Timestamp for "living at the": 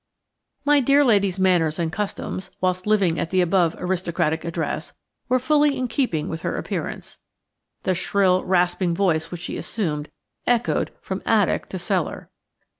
2.87-3.39